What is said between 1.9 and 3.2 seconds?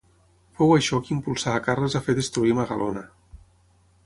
a fer destruir Magalona.